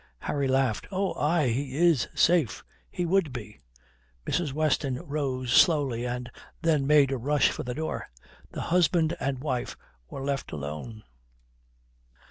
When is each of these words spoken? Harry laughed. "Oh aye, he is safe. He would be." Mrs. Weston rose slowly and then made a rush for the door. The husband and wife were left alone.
Harry 0.21 0.47
laughed. 0.47 0.87
"Oh 0.89 1.13
aye, 1.13 1.49
he 1.49 1.77
is 1.77 2.07
safe. 2.15 2.63
He 2.89 3.05
would 3.05 3.31
be." 3.31 3.59
Mrs. 4.25 4.51
Weston 4.51 4.95
rose 4.99 5.53
slowly 5.53 6.07
and 6.07 6.27
then 6.59 6.87
made 6.87 7.11
a 7.11 7.19
rush 7.19 7.51
for 7.51 7.61
the 7.61 7.75
door. 7.75 8.09
The 8.49 8.61
husband 8.61 9.15
and 9.19 9.43
wife 9.43 9.77
were 10.09 10.25
left 10.25 10.51
alone. 10.53 11.03